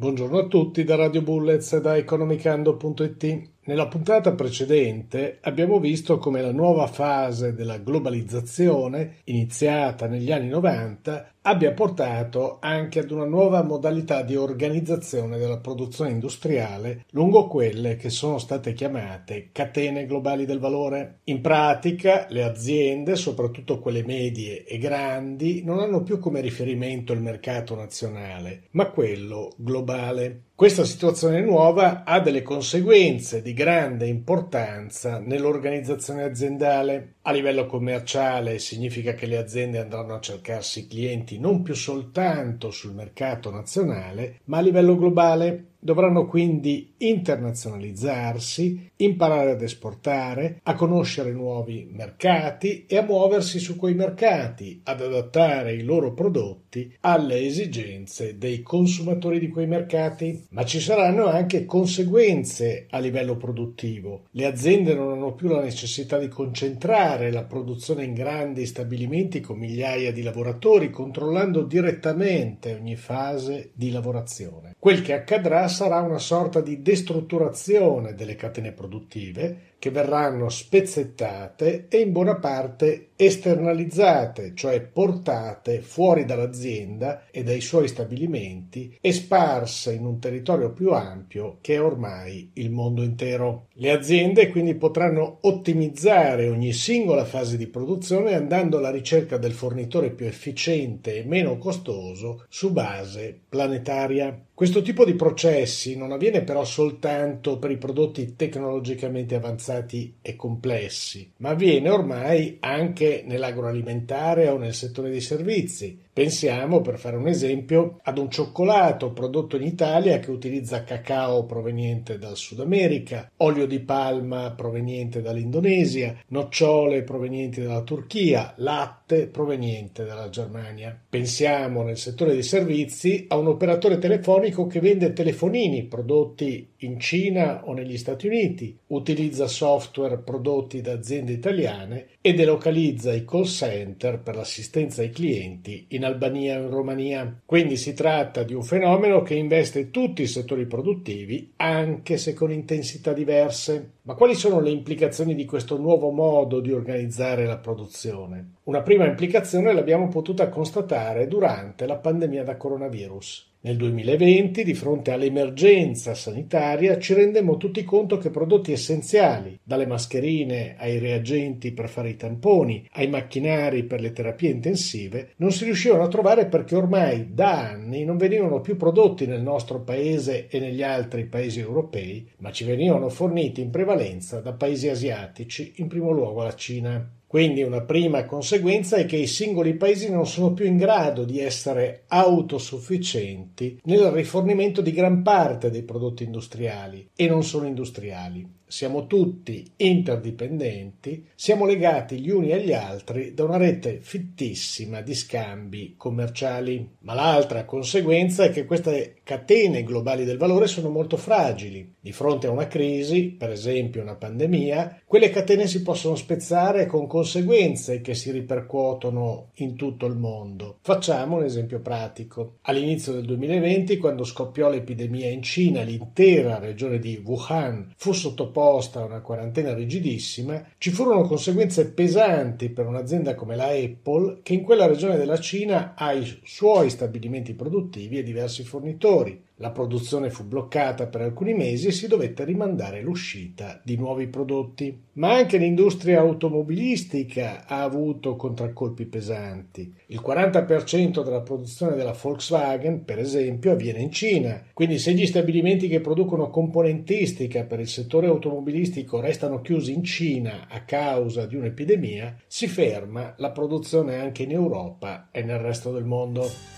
Buongiorno 0.00 0.38
a 0.38 0.46
tutti 0.46 0.84
da 0.84 0.94
Radio 0.94 1.22
Bullets 1.22 1.72
e 1.72 1.80
da 1.80 1.96
economicando.it. 1.96 3.50
Nella 3.68 3.86
puntata 3.86 4.32
precedente 4.32 5.40
abbiamo 5.42 5.78
visto 5.78 6.16
come 6.16 6.40
la 6.40 6.52
nuova 6.52 6.86
fase 6.86 7.52
della 7.52 7.76
globalizzazione, 7.76 9.16
iniziata 9.24 10.06
negli 10.06 10.32
anni 10.32 10.48
90, 10.48 11.34
abbia 11.42 11.72
portato 11.72 12.56
anche 12.62 13.00
ad 13.00 13.10
una 13.10 13.26
nuova 13.26 13.62
modalità 13.62 14.22
di 14.22 14.36
organizzazione 14.36 15.36
della 15.36 15.58
produzione 15.58 16.12
industriale 16.12 17.04
lungo 17.10 17.46
quelle 17.46 17.96
che 17.96 18.08
sono 18.08 18.38
state 18.38 18.72
chiamate 18.72 19.50
catene 19.52 20.06
globali 20.06 20.46
del 20.46 20.60
valore. 20.60 21.18
In 21.24 21.42
pratica 21.42 22.24
le 22.30 22.44
aziende, 22.44 23.16
soprattutto 23.16 23.80
quelle 23.80 24.02
medie 24.02 24.64
e 24.64 24.78
grandi, 24.78 25.62
non 25.62 25.78
hanno 25.78 26.02
più 26.02 26.18
come 26.18 26.40
riferimento 26.40 27.12
il 27.12 27.20
mercato 27.20 27.74
nazionale, 27.74 28.62
ma 28.70 28.88
quello 28.88 29.52
globale. 29.58 30.44
Questa 30.58 30.84
situazione 30.84 31.40
nuova 31.40 32.02
ha 32.02 32.18
delle 32.18 32.42
conseguenze 32.42 33.42
di 33.42 33.52
grande 33.52 34.08
importanza 34.08 35.20
nell'organizzazione 35.20 36.24
aziendale. 36.24 37.14
A 37.22 37.30
livello 37.30 37.66
commerciale 37.66 38.58
significa 38.58 39.14
che 39.14 39.26
le 39.26 39.36
aziende 39.36 39.78
andranno 39.78 40.16
a 40.16 40.20
cercarsi 40.20 40.88
clienti 40.88 41.38
non 41.38 41.62
più 41.62 41.74
soltanto 41.74 42.72
sul 42.72 42.92
mercato 42.92 43.52
nazionale, 43.52 44.40
ma 44.46 44.58
a 44.58 44.62
livello 44.62 44.96
globale. 44.96 45.66
Dovranno 45.80 46.26
quindi 46.26 46.94
internazionalizzarsi, 46.96 48.90
imparare 48.96 49.52
ad 49.52 49.62
esportare, 49.62 50.58
a 50.64 50.74
conoscere 50.74 51.30
nuovi 51.30 51.88
mercati 51.88 52.84
e 52.86 52.96
a 52.96 53.02
muoversi 53.02 53.60
su 53.60 53.76
quei 53.76 53.94
mercati, 53.94 54.80
ad 54.82 55.00
adattare 55.00 55.74
i 55.74 55.84
loro 55.84 56.14
prodotti 56.14 56.96
alle 57.02 57.46
esigenze 57.46 58.38
dei 58.38 58.62
consumatori 58.62 59.38
di 59.38 59.48
quei 59.48 59.68
mercati. 59.68 60.46
Ma 60.50 60.64
ci 60.64 60.80
saranno 60.80 61.26
anche 61.26 61.64
conseguenze 61.64 62.86
a 62.90 62.98
livello 62.98 63.36
produttivo. 63.36 64.24
Le 64.32 64.46
aziende 64.46 64.94
non 64.94 65.12
hanno 65.12 65.34
più 65.34 65.48
la 65.48 65.62
necessità 65.62 66.18
di 66.18 66.26
concentrare 66.28 67.30
la 67.30 67.44
produzione 67.44 68.02
in 68.02 68.14
grandi 68.14 68.66
stabilimenti 68.66 69.40
con 69.40 69.58
migliaia 69.58 70.12
di 70.12 70.22
lavoratori, 70.22 70.90
controllando 70.90 71.62
direttamente 71.62 72.74
ogni 72.74 72.96
fase 72.96 73.70
di 73.74 73.92
lavorazione. 73.92 74.74
Quel 74.76 75.02
che 75.02 75.12
accadrà 75.12 75.67
sarà 75.68 76.00
una 76.00 76.18
sorta 76.18 76.60
di 76.60 76.82
destrutturazione 76.82 78.14
delle 78.14 78.34
catene 78.34 78.72
produttive 78.72 79.74
che 79.78 79.90
verranno 79.90 80.48
spezzettate 80.48 81.86
e 81.88 82.00
in 82.00 82.12
buona 82.12 82.36
parte 82.36 83.07
esternalizzate, 83.20 84.52
cioè 84.54 84.80
portate 84.80 85.80
fuori 85.80 86.24
dall'azienda 86.24 87.24
e 87.32 87.42
dai 87.42 87.60
suoi 87.60 87.88
stabilimenti 87.88 88.96
e 89.00 89.12
sparse 89.12 89.92
in 89.92 90.04
un 90.04 90.20
territorio 90.20 90.70
più 90.70 90.92
ampio 90.92 91.58
che 91.60 91.74
è 91.74 91.82
ormai 91.82 92.50
il 92.54 92.70
mondo 92.70 93.02
intero. 93.02 93.66
Le 93.72 93.90
aziende 93.90 94.48
quindi 94.50 94.76
potranno 94.76 95.38
ottimizzare 95.40 96.48
ogni 96.48 96.72
singola 96.72 97.24
fase 97.24 97.56
di 97.56 97.66
produzione 97.66 98.34
andando 98.34 98.78
alla 98.78 98.90
ricerca 98.90 99.36
del 99.36 99.52
fornitore 99.52 100.10
più 100.10 100.26
efficiente 100.26 101.16
e 101.16 101.24
meno 101.24 101.58
costoso 101.58 102.44
su 102.48 102.70
base 102.70 103.36
planetaria. 103.48 104.44
Questo 104.54 104.82
tipo 104.82 105.04
di 105.04 105.14
processi 105.14 105.96
non 105.96 106.10
avviene 106.10 106.42
però 106.42 106.64
soltanto 106.64 107.58
per 107.58 107.70
i 107.70 107.78
prodotti 107.78 108.34
tecnologicamente 108.34 109.36
avanzati 109.36 110.16
e 110.20 110.34
complessi, 110.34 111.32
ma 111.36 111.50
avviene 111.50 111.90
ormai 111.90 112.56
anche 112.60 113.07
nell'agroalimentare 113.26 114.48
o 114.48 114.56
nel 114.56 114.74
settore 114.74 115.10
dei 115.10 115.20
servizi. 115.20 115.98
Pensiamo, 116.18 116.80
per 116.80 116.98
fare 116.98 117.16
un 117.16 117.28
esempio, 117.28 118.00
ad 118.02 118.18
un 118.18 118.28
cioccolato 118.28 119.12
prodotto 119.12 119.54
in 119.56 119.62
Italia 119.62 120.18
che 120.18 120.32
utilizza 120.32 120.82
cacao 120.82 121.44
proveniente 121.44 122.18
dal 122.18 122.36
Sud 122.36 122.58
America, 122.58 123.30
olio 123.36 123.66
di 123.66 123.78
palma 123.78 124.50
proveniente 124.50 125.22
dall'Indonesia, 125.22 126.16
nocciole 126.28 127.02
provenienti 127.02 127.62
dalla 127.62 127.82
Turchia, 127.82 128.52
latte 128.56 129.28
proveniente 129.28 130.04
dalla 130.04 130.28
Germania. 130.28 130.98
Pensiamo 131.08 131.84
nel 131.84 131.98
settore 131.98 132.32
dei 132.32 132.42
servizi 132.42 133.26
a 133.28 133.36
un 133.36 133.46
operatore 133.46 133.98
telefonico 133.98 134.66
che 134.66 134.80
vende 134.80 135.12
telefonini 135.12 135.84
prodotti 135.84 136.70
in 136.78 137.00
Cina 137.00 137.62
o 137.64 137.72
negli 137.72 137.96
Stati 137.96 138.26
Uniti, 138.26 138.78
utilizza 138.88 139.46
software 139.48 140.18
prodotti 140.18 140.80
da 140.80 140.92
aziende 140.92 141.32
italiane 141.32 142.08
e 142.20 142.34
delocalizza 142.34 143.12
i 143.12 143.24
call 143.24 143.44
center 143.44 144.20
per 144.20 144.36
l'assistenza 144.36 145.02
ai 145.02 145.10
clienti 145.10 145.86
in 145.88 146.04
Albania 146.04 146.60
o 146.60 146.64
in 146.64 146.70
Romania. 146.70 147.40
Quindi 147.44 147.76
si 147.76 147.94
tratta 147.94 148.42
di 148.42 148.54
un 148.54 148.62
fenomeno 148.62 149.22
che 149.22 149.34
investe 149.34 149.90
tutti 149.90 150.22
i 150.22 150.26
settori 150.26 150.66
produttivi, 150.66 151.52
anche 151.56 152.16
se 152.16 152.34
con 152.34 152.52
intensità 152.52 153.12
diverse. 153.12 153.92
Ma 154.02 154.14
quali 154.14 154.34
sono 154.34 154.60
le 154.60 154.70
implicazioni 154.70 155.34
di 155.34 155.44
questo 155.44 155.78
nuovo 155.78 156.10
modo 156.10 156.60
di 156.60 156.72
organizzare 156.72 157.44
la 157.44 157.58
produzione? 157.58 158.52
Una 158.64 158.82
prima 158.82 159.04
implicazione 159.04 159.72
l'abbiamo 159.72 160.08
potuta 160.08 160.48
constatare 160.48 161.26
durante 161.26 161.86
la 161.86 161.96
pandemia 161.96 162.44
da 162.44 162.56
coronavirus. 162.56 163.47
Nel 163.60 163.76
2020, 163.76 164.62
di 164.62 164.72
fronte 164.72 165.10
all'emergenza 165.10 166.14
sanitaria, 166.14 166.96
ci 166.96 167.12
rendemmo 167.12 167.56
tutti 167.56 167.82
conto 167.82 168.16
che 168.16 168.30
prodotti 168.30 168.70
essenziali, 168.70 169.58
dalle 169.64 169.84
mascherine 169.84 170.76
ai 170.78 171.00
reagenti 171.00 171.72
per 171.72 171.88
fare 171.88 172.10
i 172.10 172.16
tamponi, 172.16 172.88
ai 172.92 173.08
macchinari 173.08 173.82
per 173.82 174.00
le 174.00 174.12
terapie 174.12 174.50
intensive, 174.50 175.30
non 175.38 175.50
si 175.50 175.64
riuscivano 175.64 176.04
a 176.04 176.08
trovare 176.08 176.46
perché 176.46 176.76
ormai 176.76 177.34
da 177.34 177.70
anni 177.70 178.04
non 178.04 178.16
venivano 178.16 178.60
più 178.60 178.76
prodotti 178.76 179.26
nel 179.26 179.42
nostro 179.42 179.80
paese 179.80 180.46
e 180.46 180.60
negli 180.60 180.84
altri 180.84 181.24
paesi 181.26 181.58
europei, 181.58 182.30
ma 182.38 182.52
ci 182.52 182.62
venivano 182.62 183.08
forniti 183.08 183.60
in 183.60 183.70
prevalenza 183.70 184.38
da 184.40 184.52
paesi 184.52 184.88
asiatici, 184.88 185.72
in 185.78 185.88
primo 185.88 186.12
luogo 186.12 186.44
la 186.44 186.54
Cina. 186.54 187.17
Quindi 187.28 187.62
una 187.62 187.82
prima 187.82 188.24
conseguenza 188.24 188.96
è 188.96 189.04
che 189.04 189.16
i 189.16 189.26
singoli 189.26 189.74
paesi 189.74 190.10
non 190.10 190.26
sono 190.26 190.54
più 190.54 190.64
in 190.64 190.78
grado 190.78 191.24
di 191.24 191.40
essere 191.40 192.04
autosufficienti 192.08 193.80
nel 193.84 194.10
rifornimento 194.10 194.80
di 194.80 194.92
gran 194.92 195.22
parte 195.22 195.70
dei 195.70 195.82
prodotti 195.82 196.24
industriali 196.24 197.10
e 197.14 197.28
non 197.28 197.44
solo 197.44 197.66
industriali. 197.66 198.50
Siamo 198.70 199.06
tutti 199.06 199.66
interdipendenti, 199.76 201.28
siamo 201.34 201.64
legati 201.64 202.20
gli 202.20 202.28
uni 202.28 202.52
agli 202.52 202.74
altri 202.74 203.32
da 203.32 203.44
una 203.44 203.56
rete 203.56 204.00
fittissima 204.02 205.00
di 205.00 205.14
scambi 205.14 205.94
commerciali. 205.96 206.86
Ma 207.00 207.14
l'altra 207.14 207.64
conseguenza 207.64 208.44
è 208.44 208.50
che 208.50 208.66
queste 208.66 209.20
catene 209.22 209.84
globali 209.84 210.26
del 210.26 210.36
valore 210.36 210.66
sono 210.66 210.90
molto 210.90 211.16
fragili. 211.16 211.94
Di 211.98 212.12
fronte 212.12 212.46
a 212.46 212.50
una 212.50 212.66
crisi, 212.66 213.30
per 213.30 213.48
esempio 213.50 214.02
una 214.02 214.16
pandemia, 214.16 215.00
quelle 215.06 215.30
catene 215.30 215.66
si 215.66 215.80
possono 215.80 216.14
spezzare 216.14 216.84
con 216.84 217.06
conseguenze 217.06 218.02
che 218.02 218.14
si 218.14 218.30
ripercuotono 218.30 219.48
in 219.54 219.76
tutto 219.76 220.04
il 220.04 220.16
mondo. 220.16 220.76
Facciamo 220.82 221.36
un 221.36 221.44
esempio 221.44 221.80
pratico. 221.80 222.58
All'inizio 222.62 223.12
del 223.14 223.24
2020, 223.24 223.96
quando 223.96 224.24
scoppiò 224.24 224.68
l'epidemia 224.68 225.30
in 225.30 225.42
Cina, 225.42 225.80
l'intera 225.80 226.58
regione 226.58 226.98
di 226.98 227.18
Wuhan 227.24 227.94
fu 227.96 228.12
sottoposta 228.12 228.56
a 229.00 229.04
una 229.04 229.20
quarantena 229.20 229.74
rigidissima, 229.74 230.64
ci 230.78 230.90
furono 230.90 231.22
conseguenze 231.22 231.90
pesanti 231.90 232.68
per 232.70 232.86
un'azienda 232.86 233.34
come 233.34 233.56
la 233.56 233.68
Apple 233.68 234.40
che 234.42 234.54
in 234.54 234.62
quella 234.62 234.86
regione 234.86 235.16
della 235.16 235.38
Cina 235.38 235.94
ha 235.96 236.12
i 236.12 236.40
suoi 236.44 236.90
stabilimenti 236.90 237.54
produttivi 237.54 238.18
e 238.18 238.22
diversi 238.22 238.64
fornitori. 238.64 239.46
La 239.60 239.70
produzione 239.70 240.30
fu 240.30 240.44
bloccata 240.44 241.06
per 241.06 241.20
alcuni 241.20 241.52
mesi 241.52 241.88
e 241.88 241.92
si 241.92 242.06
dovette 242.06 242.44
rimandare 242.44 243.02
l'uscita 243.02 243.80
di 243.82 243.96
nuovi 243.96 244.28
prodotti. 244.28 245.06
Ma 245.14 245.34
anche 245.34 245.56
l'industria 245.56 246.20
automobilistica 246.20 247.66
ha 247.66 247.82
avuto 247.82 248.36
contraccolpi 248.36 249.06
pesanti. 249.06 249.92
Il 250.06 250.22
40% 250.24 251.24
della 251.24 251.40
produzione 251.40 251.96
della 251.96 252.16
Volkswagen, 252.20 253.04
per 253.04 253.18
esempio, 253.18 253.72
avviene 253.72 253.98
in 253.98 254.12
Cina. 254.12 254.62
Quindi 254.72 254.98
se 254.98 255.12
gli 255.12 255.26
stabilimenti 255.26 255.88
che 255.88 256.00
producono 256.00 256.50
componentistica 256.50 257.64
per 257.64 257.80
il 257.80 257.88
settore 257.88 258.28
automobilistico 258.28 259.18
restano 259.18 259.60
chiusi 259.60 259.92
in 259.92 260.04
Cina 260.04 260.68
a 260.68 260.82
causa 260.84 261.46
di 261.46 261.56
un'epidemia, 261.56 262.42
si 262.46 262.68
ferma 262.68 263.34
la 263.38 263.50
produzione 263.50 264.20
anche 264.20 264.44
in 264.44 264.52
Europa 264.52 265.30
e 265.32 265.42
nel 265.42 265.58
resto 265.58 265.90
del 265.90 266.04
mondo. 266.04 266.77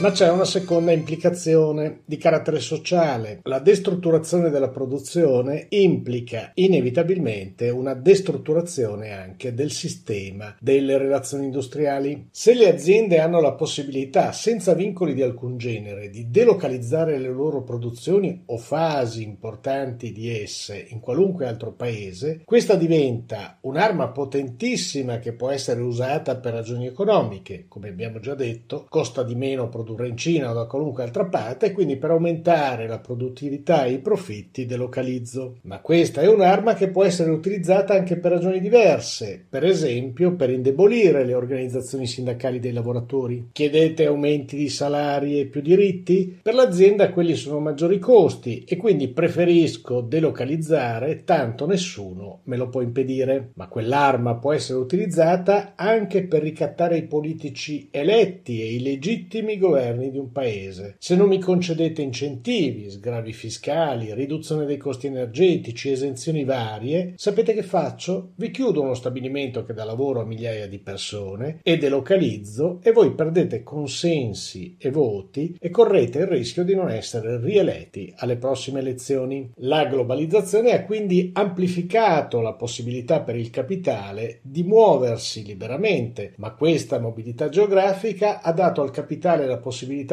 Ma 0.00 0.12
c'è 0.12 0.30
una 0.30 0.44
seconda 0.44 0.92
implicazione 0.92 2.02
di 2.04 2.18
carattere 2.18 2.60
sociale. 2.60 3.40
La 3.42 3.58
destrutturazione 3.58 4.48
della 4.48 4.68
produzione 4.68 5.66
implica 5.70 6.52
inevitabilmente 6.54 7.68
una 7.70 7.94
destrutturazione 7.94 9.10
anche 9.10 9.54
del 9.54 9.72
sistema 9.72 10.54
delle 10.60 10.98
relazioni 10.98 11.46
industriali. 11.46 12.28
Se 12.30 12.54
le 12.54 12.72
aziende 12.72 13.18
hanno 13.18 13.40
la 13.40 13.54
possibilità, 13.54 14.30
senza 14.30 14.72
vincoli 14.72 15.14
di 15.14 15.22
alcun 15.22 15.58
genere, 15.58 16.10
di 16.10 16.30
delocalizzare 16.30 17.18
le 17.18 17.30
loro 17.30 17.64
produzioni 17.64 18.42
o 18.46 18.56
fasi 18.56 19.24
importanti 19.24 20.12
di 20.12 20.30
esse 20.30 20.86
in 20.90 21.00
qualunque 21.00 21.48
altro 21.48 21.72
paese, 21.72 22.42
questa 22.44 22.76
diventa 22.76 23.58
un'arma 23.62 24.10
potentissima 24.10 25.18
che 25.18 25.32
può 25.32 25.50
essere 25.50 25.80
usata 25.80 26.36
per 26.36 26.52
ragioni 26.52 26.86
economiche, 26.86 27.64
come 27.66 27.88
abbiamo 27.88 28.20
già 28.20 28.36
detto, 28.36 28.86
costa 28.88 29.24
di 29.24 29.34
meno 29.34 29.68
produrre 29.68 29.86
produrre 29.88 30.08
in 30.08 30.16
Cina 30.18 30.50
o 30.50 30.54
da 30.54 30.66
qualunque 30.66 31.02
altra 31.02 31.24
parte 31.24 31.72
quindi 31.72 31.96
per 31.96 32.10
aumentare 32.10 32.86
la 32.86 32.98
produttività 32.98 33.84
e 33.84 33.92
i 33.92 33.98
profitti 34.00 34.66
delocalizzo. 34.66 35.56
Ma 35.62 35.80
questa 35.80 36.20
è 36.20 36.28
un'arma 36.28 36.74
che 36.74 36.88
può 36.88 37.04
essere 37.04 37.30
utilizzata 37.30 37.94
anche 37.94 38.16
per 38.18 38.32
ragioni 38.32 38.60
diverse, 38.60 39.42
per 39.48 39.64
esempio 39.64 40.34
per 40.34 40.50
indebolire 40.50 41.24
le 41.24 41.34
organizzazioni 41.34 42.06
sindacali 42.06 42.60
dei 42.60 42.72
lavoratori. 42.72 43.48
Chiedete 43.52 44.04
aumenti 44.04 44.56
di 44.56 44.68
salari 44.68 45.40
e 45.40 45.46
più 45.46 45.62
diritti? 45.62 46.38
Per 46.42 46.54
l'azienda 46.54 47.10
quelli 47.10 47.34
sono 47.34 47.60
maggiori 47.60 47.98
costi 47.98 48.64
e 48.66 48.76
quindi 48.76 49.08
preferisco 49.08 50.02
delocalizzare, 50.02 51.24
tanto 51.24 51.66
nessuno 51.66 52.40
me 52.44 52.56
lo 52.56 52.68
può 52.68 52.82
impedire. 52.82 53.52
Ma 53.54 53.68
quell'arma 53.68 54.36
può 54.36 54.52
essere 54.52 54.78
utilizzata 54.78 55.72
anche 55.76 56.24
per 56.24 56.42
ricattare 56.42 56.98
i 56.98 57.04
politici 57.04 57.88
eletti 57.90 58.60
e 58.60 58.74
i 58.74 58.82
legittimi 58.82 59.56
governi 59.56 59.76
governi 59.78 60.10
di 60.10 60.18
un 60.18 60.32
paese. 60.32 60.96
Se 60.98 61.14
non 61.14 61.28
mi 61.28 61.38
concedete 61.38 62.02
incentivi, 62.02 62.90
sgravi 62.90 63.32
fiscali, 63.32 64.12
riduzione 64.12 64.66
dei 64.66 64.76
costi 64.76 65.06
energetici, 65.06 65.90
esenzioni 65.90 66.44
varie, 66.44 67.14
sapete 67.16 67.54
che 67.54 67.62
faccio? 67.62 68.32
Vi 68.34 68.50
chiudo 68.50 68.82
uno 68.82 68.94
stabilimento 68.94 69.62
che 69.62 69.72
dà 69.72 69.84
lavoro 69.84 70.20
a 70.20 70.24
migliaia 70.24 70.66
di 70.66 70.78
persone 70.78 71.60
e 71.62 71.78
delocalizzo 71.78 72.80
e 72.82 72.90
voi 72.90 73.14
perdete 73.14 73.62
consensi 73.62 74.76
e 74.78 74.90
voti 74.90 75.56
e 75.60 75.70
correte 75.70 76.18
il 76.18 76.26
rischio 76.26 76.64
di 76.64 76.74
non 76.74 76.90
essere 76.90 77.40
rieletti 77.40 78.12
alle 78.16 78.36
prossime 78.36 78.80
elezioni. 78.80 79.50
La 79.58 79.86
globalizzazione 79.86 80.72
ha 80.72 80.84
quindi 80.84 81.30
amplificato 81.32 82.40
la 82.40 82.54
possibilità 82.54 83.20
per 83.20 83.36
il 83.36 83.50
capitale 83.50 84.40
di 84.42 84.64
muoversi 84.64 85.44
liberamente, 85.44 86.34
ma 86.38 86.52
questa 86.52 86.98
mobilità 86.98 87.48
geografica 87.48 88.40
ha 88.42 88.52
dato 88.52 88.82
al 88.82 88.90
capitale 88.90 89.46
la 89.46 89.58
possibilità 89.58 89.67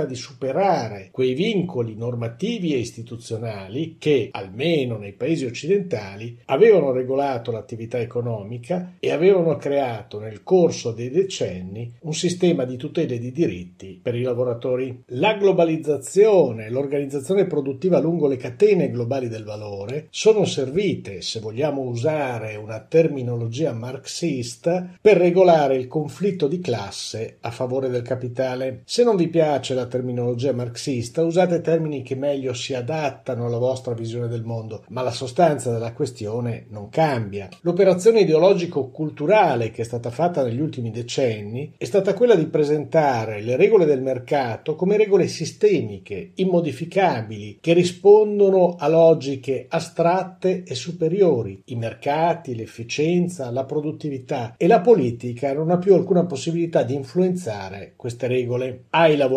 di 0.05 0.15
superare 0.15 1.09
quei 1.11 1.33
vincoli 1.33 1.95
normativi 1.95 2.73
e 2.73 2.77
istituzionali 2.77 3.95
che, 3.97 4.29
almeno 4.31 4.97
nei 4.97 5.13
paesi 5.13 5.45
occidentali, 5.45 6.37
avevano 6.45 6.91
regolato 6.91 7.51
l'attività 7.51 7.99
economica 7.99 8.95
e 8.99 9.11
avevano 9.11 9.55
creato 9.57 10.19
nel 10.19 10.43
corso 10.43 10.91
dei 10.91 11.09
decenni 11.09 11.93
un 12.01 12.13
sistema 12.13 12.65
di 12.65 12.77
tutele 12.77 13.17
di 13.17 13.31
diritti 13.31 13.99
per 14.01 14.15
i 14.15 14.21
lavoratori. 14.21 15.03
La 15.07 15.35
globalizzazione 15.35 16.69
l'organizzazione 16.69 17.45
produttiva 17.45 17.99
lungo 17.99 18.27
le 18.27 18.37
catene 18.37 18.89
globali 18.89 19.27
del 19.27 19.43
valore 19.43 20.07
sono 20.09 20.45
servite, 20.45 21.21
se 21.21 21.39
vogliamo 21.39 21.81
usare 21.81 22.55
una 22.55 22.79
terminologia 22.79 23.73
marxista, 23.73 24.89
per 24.99 25.17
regolare 25.17 25.77
il 25.77 25.87
conflitto 25.87 26.47
di 26.47 26.59
classe 26.59 27.37
a 27.41 27.51
favore 27.51 27.89
del 27.89 28.01
capitale. 28.01 28.81
Se 28.85 29.03
non 29.03 29.15
vi 29.15 29.27
piace 29.27 29.44
la 29.45 29.85
terminologia 29.85 30.53
marxista, 30.53 31.23
usate 31.23 31.61
termini 31.61 32.01
che 32.01 32.15
meglio 32.15 32.53
si 32.53 32.73
adattano 32.73 33.45
alla 33.45 33.57
vostra 33.57 33.93
visione 33.93 34.27
del 34.27 34.43
mondo, 34.43 34.83
ma 34.89 35.01
la 35.01 35.11
sostanza 35.11 35.71
della 35.71 35.93
questione 35.93 36.65
non 36.69 36.89
cambia. 36.89 37.47
L'operazione 37.61 38.21
ideologico-culturale 38.21 39.71
che 39.71 39.83
è 39.83 39.85
stata 39.85 40.09
fatta 40.09 40.43
negli 40.43 40.59
ultimi 40.59 40.91
decenni 40.91 41.73
è 41.77 41.85
stata 41.85 42.13
quella 42.13 42.35
di 42.35 42.47
presentare 42.47 43.41
le 43.41 43.55
regole 43.55 43.85
del 43.85 44.01
mercato 44.01 44.75
come 44.75 44.97
regole 44.97 45.27
sistemiche, 45.27 46.31
immodificabili, 46.35 47.59
che 47.61 47.73
rispondono 47.73 48.75
a 48.77 48.87
logiche 48.87 49.67
astratte 49.69 50.63
e 50.63 50.75
superiori. 50.75 51.61
I 51.65 51.75
mercati, 51.75 52.55
l'efficienza, 52.55 53.51
la 53.51 53.63
produttività 53.63 54.55
e 54.57 54.67
la 54.67 54.81
politica 54.81 55.53
non 55.53 55.69
ha 55.69 55.77
più 55.77 55.93
alcuna 55.93 56.25
possibilità 56.25 56.83
di 56.83 56.95
influenzare 56.95 57.93
queste 57.95 58.27
regole. 58.27 58.85
Ai 58.89 59.15
lavoratori 59.15 59.34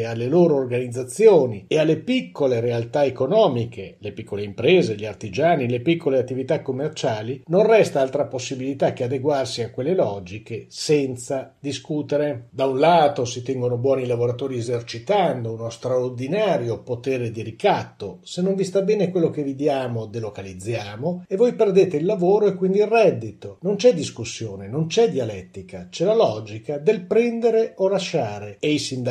e 0.00 0.04
alle 0.04 0.26
loro 0.26 0.56
organizzazioni 0.56 1.64
e 1.68 1.78
alle 1.78 1.98
piccole 1.98 2.60
realtà 2.60 3.04
economiche, 3.04 3.96
le 3.98 4.12
piccole 4.12 4.42
imprese, 4.42 4.96
gli 4.96 5.04
artigiani, 5.04 5.68
le 5.68 5.80
piccole 5.80 6.18
attività 6.18 6.62
commerciali, 6.62 7.42
non 7.46 7.66
resta 7.66 8.00
altra 8.00 8.26
possibilità 8.26 8.92
che 8.92 9.04
adeguarsi 9.04 9.62
a 9.62 9.70
quelle 9.70 9.94
logiche 9.94 10.66
senza 10.68 11.54
discutere. 11.58 12.48
Da 12.50 12.66
un 12.66 12.78
lato 12.78 13.24
si 13.24 13.42
tengono 13.42 13.76
buoni 13.76 14.02
i 14.02 14.06
lavoratori 14.06 14.56
esercitando 14.56 15.52
uno 15.52 15.70
straordinario 15.70 16.82
potere 16.82 17.30
di 17.30 17.42
ricatto. 17.42 18.18
Se 18.22 18.42
non 18.42 18.54
vi 18.54 18.64
sta 18.64 18.82
bene 18.82 19.10
quello 19.10 19.30
che 19.30 19.42
vi 19.42 19.54
diamo, 19.54 20.06
delocalizziamo 20.06 21.24
e 21.28 21.36
voi 21.36 21.54
perdete 21.54 21.96
il 21.96 22.04
lavoro 22.04 22.46
e 22.46 22.54
quindi 22.54 22.78
il 22.78 22.86
reddito. 22.86 23.58
Non 23.60 23.76
c'è 23.76 23.94
discussione, 23.94 24.68
non 24.68 24.86
c'è 24.86 25.10
dialettica, 25.10 25.88
c'è 25.90 26.04
la 26.04 26.14
logica 26.14 26.78
del 26.78 27.02
prendere 27.02 27.74
o 27.76 27.88
lasciare 27.88 28.56
e 28.58 28.70
i 28.72 28.78
sindacati 28.78 29.09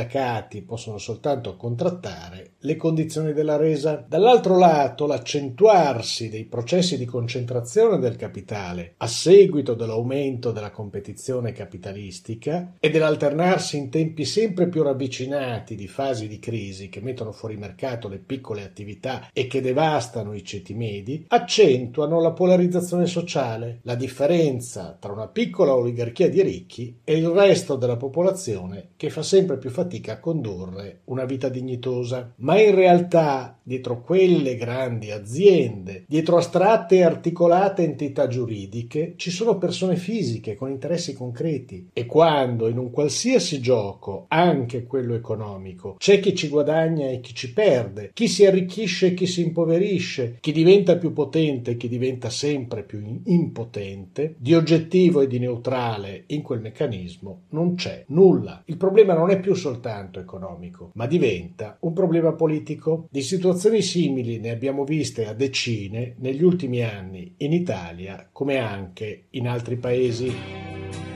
possono 0.65 0.97
soltanto 0.97 1.55
contrattare 1.55 2.53
le 2.59 2.75
condizioni 2.75 3.33
della 3.33 3.57
resa. 3.57 4.03
Dall'altro 4.07 4.57
lato, 4.57 5.05
l'accentuarsi 5.05 6.29
dei 6.29 6.45
processi 6.45 6.97
di 6.97 7.05
concentrazione 7.05 7.99
del 7.99 8.15
capitale 8.15 8.93
a 8.97 9.07
seguito 9.07 9.73
dell'aumento 9.73 10.51
della 10.51 10.71
competizione 10.71 11.51
capitalistica 11.51 12.75
e 12.79 12.89
dell'alternarsi 12.89 13.77
in 13.77 13.89
tempi 13.89 14.25
sempre 14.25 14.69
più 14.69 14.83
ravvicinati 14.83 15.75
di 15.75 15.87
fasi 15.87 16.27
di 16.27 16.39
crisi 16.39 16.89
che 16.89 17.01
mettono 17.01 17.31
fuori 17.31 17.57
mercato 17.57 18.07
le 18.07 18.19
piccole 18.19 18.63
attività 18.63 19.29
e 19.33 19.47
che 19.47 19.61
devastano 19.61 20.33
i 20.33 20.43
ceti 20.43 20.73
medi, 20.73 21.25
accentuano 21.27 22.21
la 22.21 22.31
polarizzazione 22.31 23.05
sociale, 23.05 23.79
la 23.83 23.95
differenza 23.95 24.97
tra 24.99 25.11
una 25.11 25.27
piccola 25.27 25.73
oligarchia 25.73 26.29
di 26.29 26.41
ricchi 26.41 26.99
e 27.03 27.17
il 27.17 27.27
resto 27.27 27.75
della 27.75 27.97
popolazione 27.97 28.89
che 28.95 29.09
fa 29.09 29.23
sempre 29.23 29.57
più 29.57 29.69
fatica 29.69 29.78
a 30.11 30.19
condurre 30.19 31.01
una 31.05 31.25
vita 31.25 31.49
dignitosa. 31.49 32.33
Ma 32.37 32.59
in 32.59 32.73
realtà, 32.73 33.58
dietro 33.69 34.01
quelle 34.01 34.55
grandi 34.55 35.11
aziende, 35.11 36.05
dietro 36.07 36.37
astratte 36.37 36.95
e 36.95 37.03
articolate 37.03 37.83
entità 37.83 38.27
giuridiche, 38.27 39.13
ci 39.15 39.29
sono 39.29 39.59
persone 39.59 39.95
fisiche 39.95 40.55
con 40.55 40.71
interessi 40.71 41.13
concreti. 41.13 41.89
E 41.93 42.07
quando 42.07 42.67
in 42.67 42.79
un 42.79 42.89
qualsiasi 42.89 43.61
gioco, 43.61 44.25
anche 44.29 44.85
quello 44.85 45.13
economico, 45.13 45.97
c'è 45.99 46.19
chi 46.19 46.33
ci 46.33 46.47
guadagna 46.47 47.11
e 47.11 47.19
chi 47.19 47.35
ci 47.35 47.53
perde, 47.53 48.09
chi 48.11 48.27
si 48.27 48.43
arricchisce 48.43 49.07
e 49.07 49.13
chi 49.13 49.27
si 49.27 49.41
impoverisce, 49.41 50.37
chi 50.39 50.51
diventa 50.51 50.97
più 50.97 51.13
potente 51.13 51.71
e 51.71 51.77
chi 51.77 51.87
diventa 51.87 52.31
sempre 52.31 52.81
più 52.81 53.21
impotente, 53.23 54.33
di 54.39 54.55
oggettivo 54.55 55.21
e 55.21 55.27
di 55.27 55.37
neutrale 55.37 56.23
in 56.27 56.41
quel 56.41 56.61
meccanismo 56.61 57.41
non 57.49 57.75
c'è 57.75 58.05
nulla. 58.07 58.63
Il 58.65 58.77
problema 58.77 59.13
non 59.13 59.29
è 59.29 59.39
più 59.39 59.53
soltanto 59.53 60.19
economico, 60.19 60.89
ma 60.95 61.05
diventa 61.05 61.77
un 61.81 61.93
problema 61.93 62.31
politico. 62.33 63.05
Di 63.11 63.21
situazioni 63.59 63.81
simili 63.81 64.39
ne 64.39 64.51
abbiamo 64.51 64.85
viste 64.85 65.27
a 65.27 65.33
decine 65.33 66.15
negli 66.19 66.43
ultimi 66.43 66.81
anni 66.81 67.33
in 67.39 67.51
Italia 67.51 68.29
come 68.31 68.57
anche 68.57 69.25
in 69.31 69.49
altri 69.49 69.75
paesi. 69.75 71.08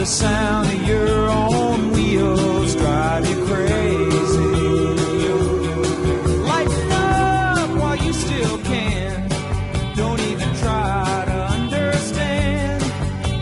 The 0.00 0.06
sound 0.06 0.66
of 0.66 0.88
your 0.88 1.28
own 1.28 1.90
wheels 1.92 2.74
drive 2.74 3.28
you 3.28 3.44
crazy. 3.44 4.38
Lighten 6.50 6.92
up 6.92 7.68
while 7.78 7.96
you 7.96 8.12
still 8.14 8.56
can. 8.60 9.28
Don't 9.96 10.20
even 10.20 10.54
try 10.56 11.24
to 11.26 11.38
understand. 11.58 12.82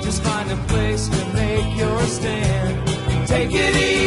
Just 0.02 0.20
find 0.24 0.50
a 0.50 0.56
place 0.66 1.06
to 1.06 1.24
make 1.32 1.76
your 1.76 2.02
stand. 2.02 2.88
Take 3.28 3.52
it 3.52 3.76
easy. 3.76 3.97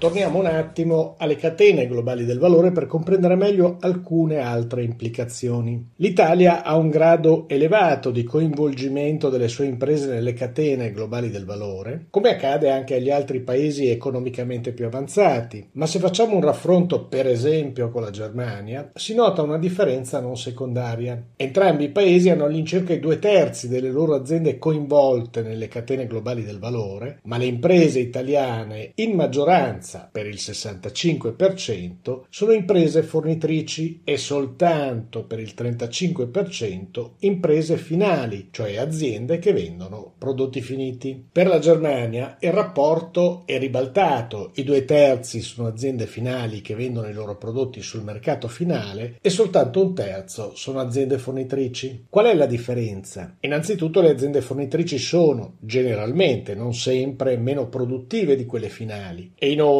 Torniamo 0.00 0.38
un 0.38 0.46
attimo 0.46 1.16
alle 1.18 1.36
catene 1.36 1.86
globali 1.86 2.24
del 2.24 2.38
valore 2.38 2.72
per 2.72 2.86
comprendere 2.86 3.34
meglio 3.34 3.76
alcune 3.80 4.38
altre 4.38 4.82
implicazioni. 4.82 5.90
L'Italia 5.96 6.64
ha 6.64 6.74
un 6.76 6.88
grado 6.88 7.46
elevato 7.48 8.10
di 8.10 8.24
coinvolgimento 8.24 9.28
delle 9.28 9.48
sue 9.48 9.66
imprese 9.66 10.10
nelle 10.10 10.32
catene 10.32 10.90
globali 10.90 11.28
del 11.28 11.44
valore, 11.44 12.06
come 12.08 12.30
accade 12.30 12.70
anche 12.70 12.94
agli 12.94 13.10
altri 13.10 13.40
paesi 13.40 13.90
economicamente 13.90 14.72
più 14.72 14.86
avanzati, 14.86 15.68
ma 15.72 15.84
se 15.84 15.98
facciamo 15.98 16.34
un 16.34 16.40
raffronto 16.40 17.04
per 17.04 17.26
esempio 17.26 17.90
con 17.90 18.00
la 18.00 18.10
Germania, 18.10 18.90
si 18.94 19.14
nota 19.14 19.42
una 19.42 19.58
differenza 19.58 20.18
non 20.18 20.38
secondaria. 20.38 21.22
Entrambi 21.36 21.84
i 21.84 21.90
paesi 21.90 22.30
hanno 22.30 22.46
all'incirca 22.46 22.94
i 22.94 23.00
due 23.00 23.18
terzi 23.18 23.68
delle 23.68 23.90
loro 23.90 24.14
aziende 24.14 24.56
coinvolte 24.56 25.42
nelle 25.42 25.68
catene 25.68 26.06
globali 26.06 26.42
del 26.42 26.58
valore, 26.58 27.18
ma 27.24 27.36
le 27.36 27.44
imprese 27.44 27.98
italiane 27.98 28.92
in 28.94 29.14
maggioranza 29.14 29.88
per 29.98 30.26
il 30.26 30.36
65%, 30.36 32.22
sono 32.28 32.52
imprese 32.52 33.02
fornitrici 33.02 34.00
e 34.04 34.16
soltanto 34.16 35.24
per 35.24 35.40
il 35.40 35.54
35% 35.56 37.10
imprese 37.20 37.76
finali, 37.76 38.48
cioè 38.50 38.76
aziende 38.76 39.38
che 39.38 39.52
vendono 39.52 40.12
prodotti 40.18 40.60
finiti. 40.60 41.22
Per 41.30 41.46
la 41.46 41.58
Germania 41.58 42.36
il 42.40 42.52
rapporto 42.52 43.42
è 43.46 43.58
ribaltato, 43.58 44.52
i 44.54 44.64
due 44.64 44.84
terzi 44.84 45.40
sono 45.40 45.68
aziende 45.68 46.06
finali 46.06 46.60
che 46.60 46.74
vendono 46.74 47.08
i 47.08 47.12
loro 47.12 47.36
prodotti 47.36 47.82
sul 47.82 48.02
mercato 48.02 48.48
finale 48.48 49.18
e 49.20 49.30
soltanto 49.30 49.82
un 49.82 49.94
terzo 49.94 50.52
sono 50.54 50.80
aziende 50.80 51.18
fornitrici. 51.18 52.06
Qual 52.08 52.26
è 52.26 52.34
la 52.34 52.46
differenza? 52.46 53.36
Innanzitutto 53.40 54.00
le 54.00 54.10
aziende 54.10 54.40
fornitrici 54.40 54.98
sono 54.98 55.54
generalmente, 55.60 56.54
non 56.54 56.74
sempre, 56.74 57.36
meno 57.36 57.68
produttive 57.68 58.36
di 58.36 58.46
quelle 58.46 58.68
finali 58.68 59.32
e 59.36 59.50
inoltre, 59.50 59.79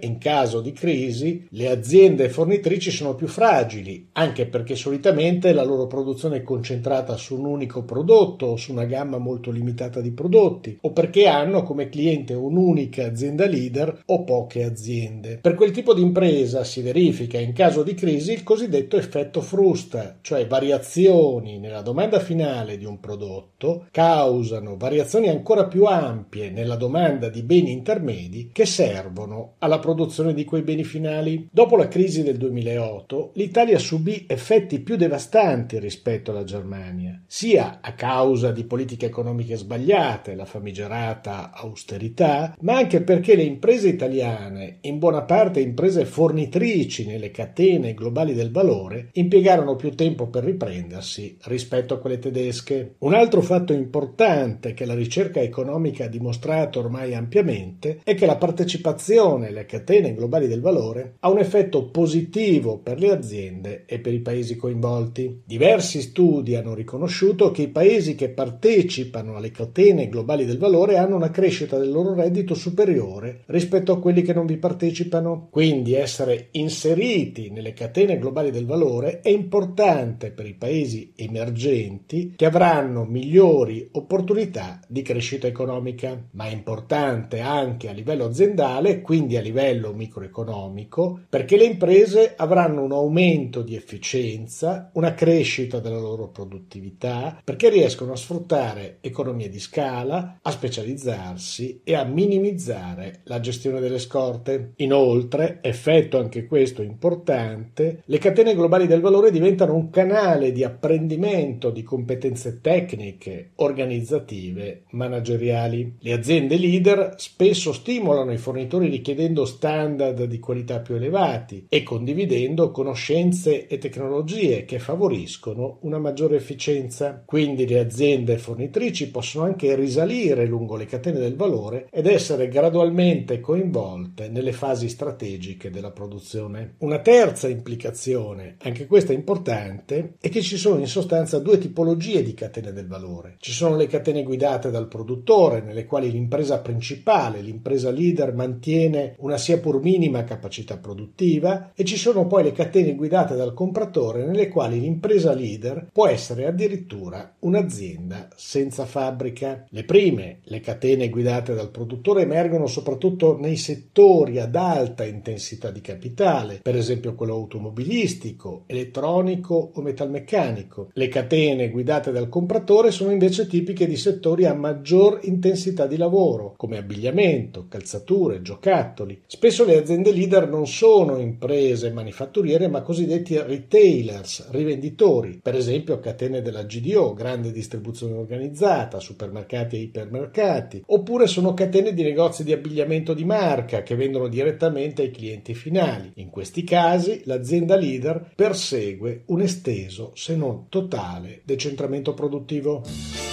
in 0.00 0.18
caso 0.18 0.60
di 0.60 0.72
crisi, 0.72 1.46
le 1.50 1.68
aziende 1.68 2.28
fornitrici 2.28 2.90
sono 2.90 3.14
più 3.14 3.26
fragili, 3.26 4.08
anche 4.12 4.46
perché 4.46 4.74
solitamente 4.74 5.52
la 5.52 5.64
loro 5.64 5.86
produzione 5.86 6.38
è 6.38 6.42
concentrata 6.42 7.16
su 7.16 7.38
un 7.38 7.44
unico 7.46 7.82
prodotto 7.82 8.46
o 8.46 8.56
su 8.56 8.72
una 8.72 8.84
gamma 8.84 9.18
molto 9.18 9.50
limitata 9.50 10.00
di 10.00 10.10
prodotti, 10.10 10.78
o 10.82 10.92
perché 10.92 11.26
hanno 11.26 11.62
come 11.62 11.88
cliente 11.88 12.34
un'unica 12.34 13.06
azienda 13.06 13.46
leader 13.46 14.02
o 14.06 14.24
poche 14.24 14.64
aziende. 14.64 15.38
Per 15.40 15.54
quel 15.54 15.70
tipo 15.70 15.94
di 15.94 16.02
impresa 16.02 16.64
si 16.64 16.82
verifica 16.82 17.38
in 17.38 17.52
caso 17.52 17.82
di 17.82 17.94
crisi 17.94 18.32
il 18.32 18.42
cosiddetto 18.42 18.96
effetto 18.96 19.40
frusta, 19.40 20.18
cioè 20.20 20.46
variazioni 20.46 21.58
nella 21.58 21.82
domanda 21.82 22.18
finale 22.20 22.76
di 22.76 22.84
un 22.84 23.00
prodotto 23.00 23.86
causano 23.90 24.76
variazioni 24.76 25.28
ancora 25.28 25.66
più 25.66 25.84
ampie 25.84 26.50
nella 26.50 26.76
domanda 26.76 27.28
di 27.28 27.42
beni 27.42 27.72
intermedi 27.72 28.50
che 28.52 28.66
servono 28.66 29.39
alla 29.58 29.78
produzione 29.78 30.34
di 30.34 30.44
quei 30.44 30.62
beni 30.62 30.84
finali. 30.84 31.48
Dopo 31.50 31.76
la 31.76 31.88
crisi 31.88 32.22
del 32.22 32.36
2008, 32.36 33.32
l'Italia 33.34 33.78
subì 33.78 34.24
effetti 34.28 34.80
più 34.80 34.96
devastanti 34.96 35.78
rispetto 35.78 36.30
alla 36.30 36.44
Germania, 36.44 37.20
sia 37.26 37.78
a 37.80 37.94
causa 37.94 38.50
di 38.50 38.64
politiche 38.64 39.06
economiche 39.06 39.56
sbagliate, 39.56 40.34
la 40.34 40.44
famigerata 40.44 41.52
austerità, 41.52 42.56
ma 42.60 42.76
anche 42.76 43.02
perché 43.02 43.36
le 43.36 43.42
imprese 43.42 43.88
italiane, 43.88 44.78
in 44.82 44.98
buona 44.98 45.22
parte 45.22 45.60
imprese 45.60 46.04
fornitrici 46.04 47.06
nelle 47.06 47.30
catene 47.30 47.94
globali 47.94 48.34
del 48.34 48.50
valore, 48.50 49.10
impiegarono 49.12 49.76
più 49.76 49.94
tempo 49.94 50.28
per 50.28 50.44
riprendersi 50.44 51.36
rispetto 51.44 51.94
a 51.94 51.98
quelle 51.98 52.18
tedesche. 52.18 52.94
Un 52.98 53.14
altro 53.14 53.40
fatto 53.40 53.72
importante 53.72 54.74
che 54.74 54.84
la 54.84 54.94
ricerca 54.94 55.40
economica 55.40 56.04
ha 56.04 56.08
dimostrato 56.08 56.80
ormai 56.80 57.14
ampiamente 57.14 58.00
è 58.04 58.14
che 58.14 58.26
la 58.26 58.36
partecipazione 58.36 59.29
alle 59.34 59.66
catene 59.66 60.14
globali 60.14 60.48
del 60.48 60.60
valore 60.60 61.16
ha 61.20 61.30
un 61.30 61.38
effetto 61.38 61.90
positivo 61.90 62.78
per 62.78 62.98
le 62.98 63.10
aziende 63.10 63.84
e 63.86 64.00
per 64.00 64.12
i 64.12 64.20
paesi 64.20 64.56
coinvolti. 64.56 65.42
Diversi 65.44 66.00
studi 66.00 66.56
hanno 66.56 66.74
riconosciuto 66.74 67.50
che 67.50 67.62
i 67.62 67.68
paesi 67.68 68.14
che 68.14 68.30
partecipano 68.30 69.36
alle 69.36 69.50
catene 69.50 70.08
globali 70.08 70.44
del 70.44 70.58
valore 70.58 70.98
hanno 70.98 71.16
una 71.16 71.30
crescita 71.30 71.78
del 71.78 71.90
loro 71.90 72.14
reddito 72.14 72.54
superiore 72.54 73.42
rispetto 73.46 73.92
a 73.92 74.00
quelli 74.00 74.22
che 74.22 74.34
non 74.34 74.46
vi 74.46 74.56
partecipano. 74.56 75.48
Quindi 75.50 75.94
essere 75.94 76.48
inseriti 76.52 77.50
nelle 77.50 77.72
catene 77.72 78.18
globali 78.18 78.50
del 78.50 78.66
valore 78.66 79.20
è 79.20 79.28
importante 79.28 80.30
per 80.30 80.46
i 80.46 80.54
paesi 80.54 81.12
emergenti 81.16 82.34
che 82.36 82.46
avranno 82.46 83.04
migliori 83.04 83.88
opportunità 83.92 84.80
di 84.88 85.02
crescita 85.02 85.46
economica, 85.46 86.28
ma 86.32 86.46
è 86.46 86.52
importante 86.52 87.40
anche 87.40 87.88
a 87.88 87.92
livello 87.92 88.24
aziendale, 88.24 89.00
quindi 89.00 89.19
a 89.36 89.40
livello 89.40 89.92
microeconomico, 89.92 91.20
perché 91.28 91.56
le 91.56 91.64
imprese 91.64 92.34
avranno 92.36 92.82
un 92.82 92.92
aumento 92.92 93.62
di 93.62 93.74
efficienza, 93.74 94.90
una 94.94 95.14
crescita 95.14 95.78
della 95.78 95.98
loro 95.98 96.28
produttività, 96.28 97.40
perché 97.42 97.68
riescono 97.68 98.12
a 98.12 98.16
sfruttare 98.16 98.98
economie 99.00 99.48
di 99.48 99.60
scala, 99.60 100.38
a 100.40 100.50
specializzarsi 100.50 101.80
e 101.84 101.94
a 101.94 102.04
minimizzare 102.04 103.20
la 103.24 103.40
gestione 103.40 103.80
delle 103.80 103.98
scorte. 103.98 104.72
Inoltre, 104.76 105.58
effetto 105.62 106.18
anche 106.18 106.46
questo 106.46 106.82
importante, 106.82 108.02
le 108.04 108.18
catene 108.18 108.54
globali 108.54 108.86
del 108.86 109.00
valore 109.00 109.30
diventano 109.30 109.74
un 109.74 109.90
canale 109.90 110.52
di 110.52 110.64
apprendimento 110.64 111.70
di 111.70 111.82
competenze 111.82 112.60
tecniche, 112.60 113.50
organizzative, 113.56 114.84
manageriali. 114.90 115.96
Le 115.98 116.12
aziende 116.12 116.56
leader 116.56 117.14
spesso 117.16 117.72
stimolano 117.72 118.32
i 118.32 118.38
fornitori 118.38 118.88
richiedendo 119.10 119.44
standard 119.44 120.24
di 120.24 120.38
qualità 120.38 120.78
più 120.78 120.94
elevati 120.94 121.66
e 121.68 121.82
condividendo 121.82 122.70
conoscenze 122.70 123.66
e 123.66 123.78
tecnologie 123.78 124.64
che 124.64 124.78
favoriscono 124.78 125.78
una 125.82 125.98
maggiore 125.98 126.36
efficienza. 126.36 127.22
Quindi 127.24 127.66
le 127.66 127.80
aziende 127.80 128.38
fornitrici 128.38 129.10
possono 129.10 129.44
anche 129.44 129.74
risalire 129.74 130.46
lungo 130.46 130.76
le 130.76 130.86
catene 130.86 131.18
del 131.18 131.34
valore 131.34 131.88
ed 131.90 132.06
essere 132.06 132.48
gradualmente 132.48 133.40
coinvolte 133.40 134.28
nelle 134.28 134.52
fasi 134.52 134.88
strategiche 134.88 135.70
della 135.70 135.90
produzione. 135.90 136.74
Una 136.78 137.00
terza 137.00 137.48
implicazione, 137.48 138.56
anche 138.62 138.86
questa 138.86 139.12
importante, 139.12 140.14
è 140.20 140.28
che 140.28 140.40
ci 140.40 140.56
sono 140.56 140.78
in 140.78 140.86
sostanza 140.86 141.38
due 141.40 141.58
tipologie 141.58 142.22
di 142.22 142.34
catene 142.34 142.72
del 142.72 142.86
valore. 142.86 143.36
Ci 143.38 143.52
sono 143.52 143.76
le 143.76 143.86
catene 143.86 144.22
guidate 144.22 144.70
dal 144.70 144.88
produttore, 144.88 145.60
nelle 145.60 145.86
quali 145.86 146.10
l'impresa 146.10 146.60
principale, 146.60 147.40
l'impresa 147.40 147.90
leader, 147.90 148.34
mantiene 148.34 148.99
detiene 149.00 149.14
una 149.18 149.38
sia 149.38 149.58
pur 149.58 149.80
minima 149.80 150.24
capacità 150.24 150.76
produttiva 150.76 151.72
e 151.74 151.84
ci 151.84 151.96
sono 151.96 152.26
poi 152.26 152.42
le 152.42 152.52
catene 152.52 152.94
guidate 152.94 153.34
dal 153.34 153.54
compratore 153.54 154.24
nelle 154.24 154.48
quali 154.48 154.80
l'impresa 154.80 155.32
leader 155.32 155.88
può 155.92 156.06
essere 156.06 156.46
addirittura 156.46 157.34
un'azienda 157.40 158.28
senza 158.34 158.84
fabbrica. 158.84 159.66
Le 159.70 159.84
prime, 159.84 160.40
le 160.44 160.60
catene 160.60 161.08
guidate 161.08 161.54
dal 161.54 161.70
produttore, 161.70 162.22
emergono 162.22 162.66
soprattutto 162.66 163.38
nei 163.38 163.56
settori 163.56 164.38
ad 164.38 164.54
alta 164.54 165.04
intensità 165.04 165.70
di 165.70 165.80
capitale, 165.80 166.60
per 166.62 166.76
esempio 166.76 167.14
quello 167.14 167.34
automobilistico, 167.34 168.64
elettronico 168.66 169.70
o 169.74 169.80
metalmeccanico. 169.80 170.90
Le 170.92 171.08
catene 171.08 171.70
guidate 171.70 172.10
dal 172.10 172.28
compratore 172.28 172.90
sono 172.90 173.12
invece 173.12 173.46
tipiche 173.46 173.86
di 173.86 173.96
settori 173.96 174.44
a 174.44 174.54
maggior 174.54 175.20
intensità 175.22 175.86
di 175.86 175.96
lavoro, 175.96 176.54
come 176.56 176.78
abbigliamento, 176.78 177.66
calzature, 177.68 178.42
giocattoli. 178.42 178.89
Spesso 179.26 179.64
le 179.64 179.78
aziende 179.78 180.12
leader 180.12 180.48
non 180.48 180.66
sono 180.66 181.18
imprese 181.18 181.90
manifatturiere 181.90 182.68
ma 182.68 182.82
cosiddetti 182.82 183.36
retailers, 183.40 184.50
rivenditori, 184.50 185.40
per 185.42 185.54
esempio 185.54 186.00
catene 186.00 186.42
della 186.42 186.64
GDO, 186.64 187.14
grande 187.14 187.52
distribuzione 187.52 188.14
organizzata, 188.14 189.00
supermercati 189.00 189.76
e 189.76 189.80
ipermercati, 189.80 190.82
oppure 190.86 191.26
sono 191.26 191.54
catene 191.54 191.92
di 191.92 192.02
negozi 192.02 192.44
di 192.44 192.52
abbigliamento 192.52 193.14
di 193.14 193.24
marca 193.24 193.82
che 193.82 193.94
vendono 193.94 194.28
direttamente 194.28 195.02
ai 195.02 195.10
clienti 195.10 195.54
finali. 195.54 196.12
In 196.16 196.30
questi 196.30 196.64
casi 196.64 197.22
l'azienda 197.24 197.76
leader 197.76 198.32
persegue 198.34 199.22
un 199.26 199.40
esteso, 199.40 200.12
se 200.14 200.36
non 200.36 200.66
totale, 200.68 201.42
decentramento 201.44 202.14
produttivo. 202.14 203.29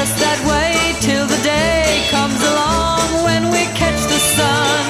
Just 0.00 0.16
that 0.16 0.40
way 0.48 0.96
till 1.02 1.26
the 1.26 1.36
day 1.44 2.08
comes 2.08 2.40
along 2.50 3.22
when 3.22 3.42
we 3.52 3.62
catch 3.80 4.00
the 4.08 4.20
sun. 4.36 4.84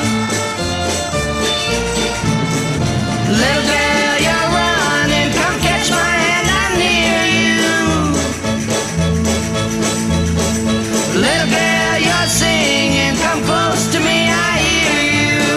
Little 3.42 3.66
girl, 3.74 4.16
you're 4.26 4.48
running, 4.58 5.28
come 5.34 5.56
catch 5.66 5.90
my 5.90 6.12
hand, 6.22 6.46
I'm 6.62 6.72
near 6.84 7.22
you. 7.38 7.66
Little 11.26 11.50
girl, 11.58 11.96
you're 12.06 12.30
singing, 12.42 13.14
come 13.24 13.40
close 13.50 13.82
to 13.94 13.98
me, 13.98 14.18
I 14.30 14.54
hear 14.70 15.00
you. 15.18 15.50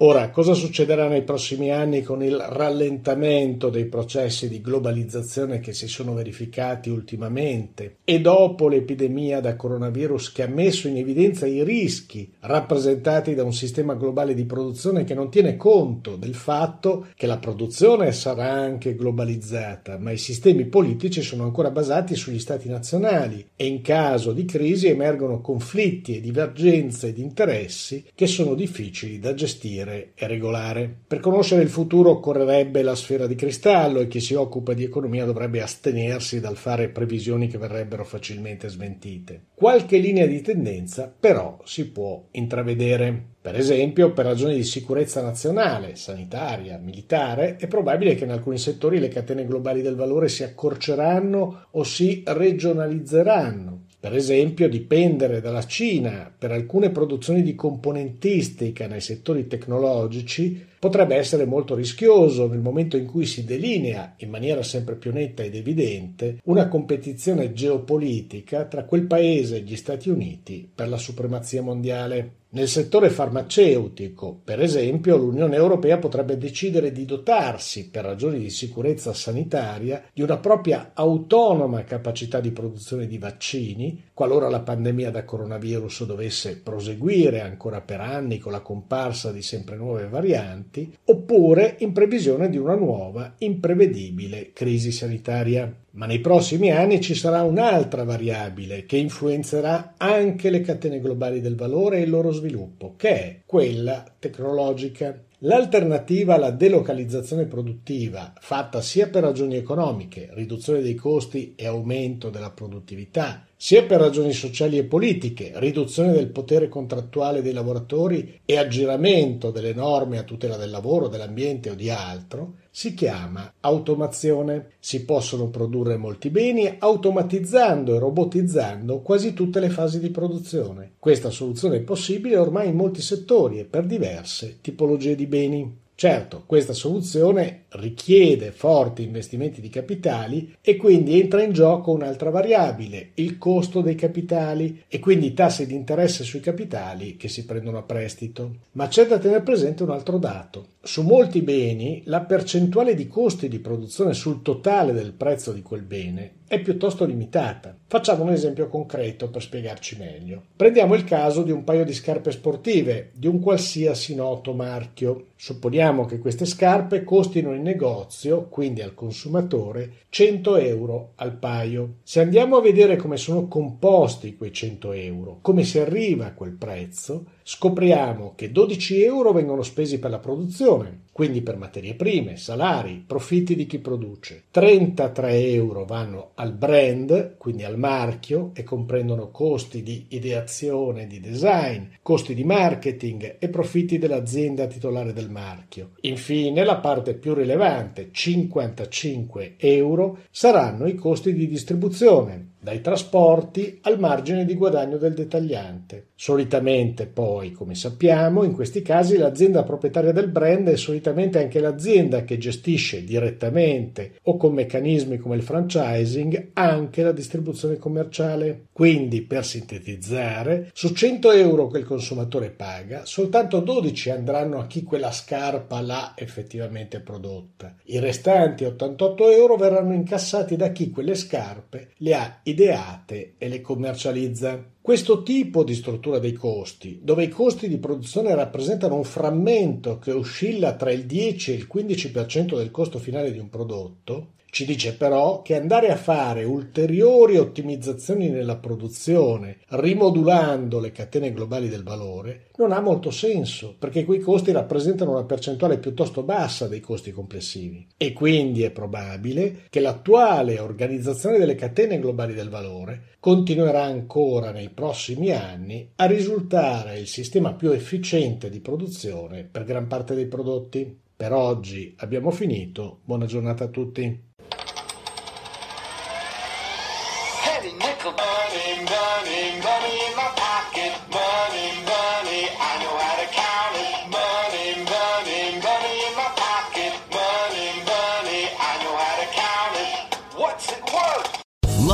Ora, 0.00 0.23
cosa 0.34 0.52
succederà 0.52 1.06
nei 1.06 1.22
prossimi 1.22 1.70
anni 1.70 2.02
con 2.02 2.20
il 2.20 2.36
rallentamento 2.36 3.70
dei 3.70 3.84
processi 3.84 4.48
di 4.48 4.60
globalizzazione 4.60 5.60
che 5.60 5.72
si 5.72 5.86
sono 5.86 6.12
verificati 6.12 6.90
ultimamente 6.90 7.98
e 8.02 8.20
dopo 8.20 8.66
l'epidemia 8.66 9.38
da 9.40 9.54
coronavirus 9.54 10.32
che 10.32 10.42
ha 10.42 10.48
messo 10.48 10.88
in 10.88 10.96
evidenza 10.96 11.46
i 11.46 11.62
rischi 11.62 12.32
rappresentati 12.40 13.36
da 13.36 13.44
un 13.44 13.52
sistema 13.52 13.94
globale 13.94 14.34
di 14.34 14.44
produzione 14.44 15.04
che 15.04 15.14
non 15.14 15.30
tiene 15.30 15.56
conto 15.56 16.16
del 16.16 16.34
fatto 16.34 17.06
che 17.14 17.28
la 17.28 17.38
produzione 17.38 18.10
sarà 18.10 18.50
anche 18.50 18.96
globalizzata, 18.96 19.98
ma 19.98 20.10
i 20.10 20.18
sistemi 20.18 20.64
politici 20.64 21.22
sono 21.22 21.44
ancora 21.44 21.70
basati 21.70 22.16
sugli 22.16 22.40
stati 22.40 22.68
nazionali 22.68 23.50
e 23.54 23.66
in 23.66 23.82
caso 23.82 24.32
di 24.32 24.44
crisi 24.44 24.88
emergono 24.88 25.40
conflitti 25.40 26.16
e 26.16 26.20
divergenze 26.20 27.12
di 27.12 27.22
interessi 27.22 28.04
che 28.16 28.26
sono 28.26 28.56
difficili 28.56 29.20
da 29.20 29.32
gestire 29.32 30.10
e 30.24 30.28
regolare. 30.28 30.94
Per 31.06 31.20
conoscere 31.20 31.62
il 31.62 31.68
futuro 31.68 32.10
occorrerebbe 32.10 32.82
la 32.82 32.94
sfera 32.94 33.26
di 33.26 33.34
cristallo 33.34 34.00
e 34.00 34.08
chi 34.08 34.20
si 34.20 34.34
occupa 34.34 34.74
di 34.74 34.84
economia 34.84 35.24
dovrebbe 35.24 35.62
astenersi 35.62 36.40
dal 36.40 36.56
fare 36.56 36.88
previsioni 36.88 37.48
che 37.48 37.58
verrebbero 37.58 38.04
facilmente 38.04 38.68
smentite. 38.68 39.42
Qualche 39.54 39.98
linea 39.98 40.26
di 40.26 40.40
tendenza 40.40 41.12
però 41.18 41.60
si 41.64 41.90
può 41.90 42.26
intravedere. 42.32 43.32
Per 43.44 43.56
esempio, 43.56 44.12
per 44.12 44.24
ragioni 44.24 44.54
di 44.54 44.64
sicurezza 44.64 45.20
nazionale, 45.20 45.96
sanitaria, 45.96 46.78
militare, 46.78 47.56
è 47.56 47.66
probabile 47.66 48.14
che 48.14 48.24
in 48.24 48.30
alcuni 48.30 48.56
settori 48.56 48.98
le 48.98 49.08
catene 49.08 49.44
globali 49.44 49.82
del 49.82 49.96
valore 49.96 50.28
si 50.28 50.42
accorceranno 50.42 51.66
o 51.70 51.82
si 51.82 52.22
regionalizzeranno. 52.24 53.73
Per 54.04 54.14
esempio, 54.14 54.68
dipendere 54.68 55.40
dalla 55.40 55.64
Cina 55.64 56.30
per 56.36 56.52
alcune 56.52 56.90
produzioni 56.90 57.42
di 57.42 57.54
componentistica 57.54 58.86
nei 58.86 59.00
settori 59.00 59.46
tecnologici 59.46 60.62
potrebbe 60.78 61.16
essere 61.16 61.46
molto 61.46 61.74
rischioso 61.74 62.46
nel 62.46 62.58
momento 62.58 62.98
in 62.98 63.06
cui 63.06 63.24
si 63.24 63.46
delinea 63.46 64.16
in 64.18 64.28
maniera 64.28 64.62
sempre 64.62 64.96
più 64.96 65.10
netta 65.10 65.42
ed 65.42 65.54
evidente 65.54 66.38
una 66.44 66.68
competizione 66.68 67.54
geopolitica 67.54 68.66
tra 68.66 68.84
quel 68.84 69.06
paese 69.06 69.56
e 69.56 69.60
gli 69.60 69.74
Stati 69.74 70.10
Uniti 70.10 70.68
per 70.74 70.90
la 70.90 70.98
supremazia 70.98 71.62
mondiale. 71.62 72.42
Nel 72.54 72.68
settore 72.68 73.10
farmaceutico, 73.10 74.40
per 74.44 74.62
esempio, 74.62 75.16
l'Unione 75.16 75.56
Europea 75.56 75.98
potrebbe 75.98 76.38
decidere 76.38 76.92
di 76.92 77.04
dotarsi, 77.04 77.90
per 77.90 78.04
ragioni 78.04 78.38
di 78.38 78.48
sicurezza 78.48 79.12
sanitaria, 79.12 80.04
di 80.12 80.22
una 80.22 80.38
propria 80.38 80.92
autonoma 80.94 81.82
capacità 81.82 82.38
di 82.38 82.52
produzione 82.52 83.08
di 83.08 83.18
vaccini, 83.18 84.04
qualora 84.14 84.48
la 84.48 84.60
pandemia 84.60 85.10
da 85.10 85.24
coronavirus 85.24 86.04
dovesse 86.04 86.56
proseguire 86.58 87.40
ancora 87.40 87.80
per 87.80 88.00
anni 88.00 88.38
con 88.38 88.52
la 88.52 88.60
comparsa 88.60 89.32
di 89.32 89.42
sempre 89.42 89.74
nuove 89.74 90.06
varianti, 90.06 90.96
oppure 91.06 91.74
in 91.80 91.92
previsione 91.92 92.48
di 92.48 92.56
una 92.56 92.76
nuova, 92.76 93.34
imprevedibile 93.38 94.52
crisi 94.52 94.92
sanitaria. 94.92 95.74
Ma 95.96 96.06
nei 96.06 96.18
prossimi 96.18 96.72
anni 96.72 97.00
ci 97.00 97.14
sarà 97.14 97.42
un'altra 97.42 98.02
variabile 98.02 98.84
che 98.84 98.96
influenzerà 98.96 99.94
anche 99.96 100.50
le 100.50 100.60
catene 100.60 100.98
globali 100.98 101.40
del 101.40 101.54
valore 101.54 101.98
e 101.98 102.02
il 102.02 102.10
loro 102.10 102.32
sviluppo, 102.32 102.94
che 102.96 103.10
è 103.10 103.40
quella 103.46 104.04
tecnologica. 104.18 105.16
L'alternativa 105.38 106.34
alla 106.34 106.50
delocalizzazione 106.50 107.44
produttiva, 107.44 108.32
fatta 108.40 108.80
sia 108.80 109.08
per 109.08 109.22
ragioni 109.22 109.54
economiche, 109.56 110.30
riduzione 110.32 110.80
dei 110.80 110.96
costi 110.96 111.54
e 111.54 111.66
aumento 111.66 112.28
della 112.28 112.50
produttività, 112.50 113.46
sia 113.64 113.82
per 113.84 113.98
ragioni 113.98 114.34
sociali 114.34 114.76
e 114.76 114.84
politiche, 114.84 115.52
riduzione 115.54 116.12
del 116.12 116.28
potere 116.28 116.68
contrattuale 116.68 117.40
dei 117.40 117.54
lavoratori 117.54 118.40
e 118.44 118.58
aggiramento 118.58 119.50
delle 119.50 119.72
norme 119.72 120.18
a 120.18 120.22
tutela 120.22 120.58
del 120.58 120.68
lavoro, 120.68 121.08
dell'ambiente 121.08 121.70
o 121.70 121.74
di 121.74 121.88
altro, 121.88 122.56
si 122.70 122.92
chiama 122.92 123.54
automazione. 123.60 124.72
Si 124.80 125.06
possono 125.06 125.48
produrre 125.48 125.96
molti 125.96 126.28
beni 126.28 126.76
automatizzando 126.78 127.94
e 127.94 127.98
robotizzando 128.00 129.00
quasi 129.00 129.32
tutte 129.32 129.60
le 129.60 129.70
fasi 129.70 129.98
di 129.98 130.10
produzione. 130.10 130.96
Questa 130.98 131.30
soluzione 131.30 131.76
è 131.76 131.80
possibile 131.80 132.36
ormai 132.36 132.68
in 132.68 132.76
molti 132.76 133.00
settori 133.00 133.60
e 133.60 133.64
per 133.64 133.86
diverse 133.86 134.58
tipologie 134.60 135.14
di 135.14 135.26
beni. 135.26 135.82
Certo, 135.96 136.42
questa 136.44 136.72
soluzione 136.72 137.66
richiede 137.68 138.50
forti 138.50 139.04
investimenti 139.04 139.60
di 139.60 139.68
capitali 139.68 140.56
e 140.60 140.74
quindi 140.74 141.20
entra 141.20 141.40
in 141.40 141.52
gioco 141.52 141.92
un'altra 141.92 142.30
variabile, 142.30 143.10
il 143.14 143.38
costo 143.38 143.80
dei 143.80 143.94
capitali 143.94 144.82
e 144.88 144.98
quindi 144.98 145.26
i 145.26 145.34
tassi 145.34 145.66
di 145.66 145.74
interesse 145.74 146.24
sui 146.24 146.40
capitali 146.40 147.16
che 147.16 147.28
si 147.28 147.44
prendono 147.44 147.78
a 147.78 147.82
prestito. 147.82 148.56
Ma 148.72 148.88
c'è 148.88 149.06
da 149.06 149.18
tenere 149.18 149.42
presente 149.42 149.84
un 149.84 149.90
altro 149.90 150.18
dato. 150.18 150.66
Su 150.82 151.02
molti 151.02 151.42
beni 151.42 152.02
la 152.06 152.22
percentuale 152.22 152.96
di 152.96 153.06
costi 153.06 153.48
di 153.48 153.60
produzione 153.60 154.14
sul 154.14 154.42
totale 154.42 154.92
del 154.92 155.12
prezzo 155.12 155.52
di 155.52 155.62
quel 155.62 155.82
bene 155.82 156.42
è 156.46 156.60
piuttosto 156.60 157.04
limitata. 157.04 157.76
Facciamo 157.86 158.24
un 158.24 158.30
esempio 158.30 158.68
concreto 158.68 159.30
per 159.30 159.42
spiegarci 159.42 159.96
meglio. 159.98 160.42
Prendiamo 160.56 160.94
il 160.94 161.04
caso 161.04 161.42
di 161.42 161.50
un 161.50 161.64
paio 161.64 161.84
di 161.84 161.92
scarpe 161.92 162.30
sportive 162.30 163.10
di 163.14 163.26
un 163.26 163.40
qualsiasi 163.40 164.14
noto 164.14 164.52
marchio. 164.52 165.28
Supponiamo 165.36 166.04
che 166.04 166.18
queste 166.18 166.44
scarpe 166.44 167.04
costino 167.04 167.54
in 167.54 167.62
negozio, 167.62 168.48
quindi 168.48 168.82
al 168.82 168.94
consumatore, 168.94 169.92
100 170.08 170.56
euro 170.56 171.12
al 171.16 171.36
paio. 171.36 171.96
Se 172.02 172.20
andiamo 172.20 172.56
a 172.56 172.62
vedere 172.62 172.96
come 172.96 173.16
sono 173.16 173.48
composti 173.48 174.36
quei 174.36 174.52
100 174.52 174.92
euro, 174.92 175.38
come 175.40 175.64
si 175.64 175.78
arriva 175.78 176.26
a 176.26 176.34
quel 176.34 176.52
prezzo, 176.52 177.24
scopriamo 177.46 178.32
che 178.34 178.50
12 178.50 179.02
euro 179.02 179.32
vengono 179.32 179.62
spesi 179.62 179.98
per 179.98 180.10
la 180.10 180.18
produzione, 180.18 181.02
quindi 181.12 181.42
per 181.42 181.58
materie 181.58 181.94
prime, 181.94 182.38
salari, 182.38 183.04
profitti 183.06 183.54
di 183.54 183.66
chi 183.66 183.78
produce. 183.78 184.44
33 184.50 185.50
euro 185.50 185.84
vanno 185.84 186.30
al 186.36 186.52
brand, 186.54 187.36
quindi 187.36 187.62
al 187.62 187.78
marchio, 187.78 188.50
e 188.54 188.64
comprendono 188.64 189.30
costi 189.30 189.82
di 189.82 190.06
ideazione, 190.08 191.06
di 191.06 191.20
design, 191.20 191.84
costi 192.00 192.34
di 192.34 192.44
marketing 192.44 193.36
e 193.38 193.48
profitti 193.50 193.98
dell'azienda 193.98 194.66
titolare 194.66 195.12
del 195.12 195.30
marchio. 195.30 195.90
Infine, 196.00 196.64
la 196.64 196.78
parte 196.78 197.14
più 197.14 197.34
rilevante, 197.34 198.08
55 198.10 199.56
euro, 199.58 200.20
saranno 200.30 200.86
i 200.86 200.94
costi 200.94 201.34
di 201.34 201.46
distribuzione, 201.46 202.53
dai 202.64 202.80
trasporti 202.80 203.78
al 203.82 204.00
margine 204.00 204.46
di 204.46 204.54
guadagno 204.54 204.96
del 204.96 205.12
dettagliante. 205.12 206.06
Solitamente 206.16 207.06
poi, 207.06 207.52
come 207.52 207.74
sappiamo, 207.74 208.42
in 208.42 208.52
questi 208.52 208.80
casi 208.80 209.18
l'azienda 209.18 209.64
proprietaria 209.64 210.12
del 210.12 210.28
brand 210.28 210.68
è 210.68 210.76
solitamente 210.76 211.38
anche 211.38 211.60
l'azienda 211.60 212.24
che 212.24 212.38
gestisce 212.38 213.04
direttamente 213.04 214.14
o 214.22 214.38
con 214.38 214.54
meccanismi 214.54 215.18
come 215.18 215.36
il 215.36 215.42
franchising 215.42 216.52
anche 216.54 217.02
la 217.02 217.12
distribuzione 217.12 217.76
commerciale. 217.76 218.68
Quindi, 218.72 219.20
per 219.20 219.44
sintetizzare, 219.44 220.70
su 220.72 220.94
100 220.94 221.32
euro 221.32 221.68
che 221.68 221.78
il 221.78 221.84
consumatore 221.84 222.48
paga, 222.48 223.04
soltanto 223.04 223.60
12 223.60 224.08
andranno 224.08 224.58
a 224.58 224.66
chi 224.66 224.82
quella 224.82 225.12
scarpa 225.12 225.82
l'ha 225.82 226.14
effettivamente 226.16 227.00
prodotta. 227.00 227.76
I 227.84 227.98
restanti 227.98 228.64
88 228.64 229.30
euro 229.30 229.56
verranno 229.56 229.92
incassati 229.92 230.56
da 230.56 230.70
chi 230.70 230.88
quelle 230.88 231.14
scarpe 231.14 231.90
le 231.98 232.14
ha 232.14 232.40
ideate 232.54 233.34
e 233.36 233.48
le 233.48 233.60
commercializza. 233.60 234.72
Questo 234.84 235.22
tipo 235.22 235.64
di 235.64 235.72
struttura 235.72 236.18
dei 236.18 236.34
costi, 236.34 237.00
dove 237.02 237.24
i 237.24 237.30
costi 237.30 237.68
di 237.68 237.78
produzione 237.78 238.34
rappresentano 238.34 238.96
un 238.96 239.04
frammento 239.04 239.98
che 239.98 240.12
oscilla 240.12 240.74
tra 240.74 240.92
il 240.92 241.06
10 241.06 241.52
e 241.52 241.54
il 241.54 241.66
15% 241.74 242.54
del 242.54 242.70
costo 242.70 242.98
finale 242.98 243.32
di 243.32 243.38
un 243.38 243.48
prodotto, 243.48 244.32
ci 244.54 244.64
dice 244.64 244.94
però 244.94 245.42
che 245.42 245.56
andare 245.56 245.88
a 245.88 245.96
fare 245.96 246.44
ulteriori 246.44 247.38
ottimizzazioni 247.38 248.28
nella 248.28 248.54
produzione, 248.54 249.56
rimodulando 249.70 250.78
le 250.78 250.92
catene 250.92 251.32
globali 251.32 251.68
del 251.68 251.82
valore, 251.82 252.48
non 252.58 252.70
ha 252.70 252.78
molto 252.80 253.10
senso, 253.10 253.74
perché 253.76 254.04
quei 254.04 254.20
costi 254.20 254.52
rappresentano 254.52 255.10
una 255.10 255.24
percentuale 255.24 255.78
piuttosto 255.78 256.22
bassa 256.22 256.68
dei 256.68 256.78
costi 256.78 257.10
complessivi. 257.10 257.84
E 257.96 258.12
quindi 258.12 258.62
è 258.62 258.70
probabile 258.70 259.62
che 259.68 259.80
l'attuale 259.80 260.60
organizzazione 260.60 261.38
delle 261.38 261.56
catene 261.56 261.98
globali 261.98 262.32
del 262.32 262.48
valore 262.48 263.14
continuerà 263.18 263.82
ancora 263.82 264.52
nei 264.52 264.68
prossimi 264.74 265.30
anni 265.30 265.92
a 265.96 266.04
risultare 266.06 266.98
il 266.98 267.06
sistema 267.06 267.54
più 267.54 267.70
efficiente 267.70 268.50
di 268.50 268.60
produzione 268.60 269.44
per 269.44 269.64
gran 269.64 269.86
parte 269.86 270.14
dei 270.14 270.26
prodotti. 270.26 271.00
Per 271.16 271.32
oggi 271.32 271.94
abbiamo 271.98 272.30
finito, 272.32 272.98
buona 273.04 273.24
giornata 273.24 273.64
a 273.64 273.68
tutti. 273.68 274.32